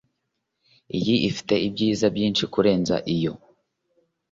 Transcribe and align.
Iyi 0.97 1.15
ifite 1.29 1.53
ibyiza 1.67 2.05
byinshi 2.15 2.43
kurenza 2.53 2.95
iyo 3.15 3.33